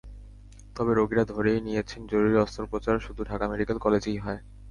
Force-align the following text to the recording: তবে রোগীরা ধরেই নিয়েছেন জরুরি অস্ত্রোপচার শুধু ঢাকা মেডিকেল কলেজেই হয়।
তবে 0.75 0.91
রোগীরা 0.93 1.23
ধরেই 1.25 1.59
নিয়েছেন 1.61 2.01
জরুরি 2.11 2.35
অস্ত্রোপচার 2.37 2.95
শুধু 2.99 3.21
ঢাকা 3.29 3.45
মেডিকেল 3.51 3.77
কলেজেই 3.79 4.17
হয়। 4.17 4.39